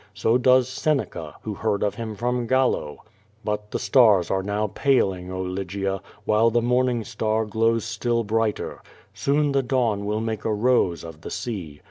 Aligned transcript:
So 0.15 0.39
does 0.39 0.67
Seneca, 0.67 1.35
who 1.43 1.53
heard 1.53 1.83
of 1.83 1.93
him 1.93 2.15
from 2.15 2.47
Gallo. 2.47 3.03
But 3.45 3.69
the 3.69 3.77
stars 3.77 4.31
are 4.31 4.41
now 4.41 4.65
paling, 4.65 5.31
oh 5.31 5.43
Lygia! 5.43 6.01
while 6.25 6.49
the 6.49 6.59
morning 6.59 7.03
star 7.03 7.45
glows 7.45 7.85
still 7.85 8.23
brighter. 8.23 8.81
Soon 9.13 9.51
the 9.51 9.61
dawn 9.61 10.07
will 10.07 10.19
make 10.19 10.43
a 10.43 10.51
rose 10.51 11.03
of 11.03 11.21
the 11.21 11.29
sea. 11.29 11.79